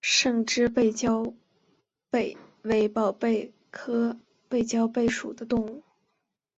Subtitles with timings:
[0.00, 1.34] 胜枝背焦
[2.08, 4.16] 贝为宝贝科
[4.48, 5.82] 背焦贝属的动物。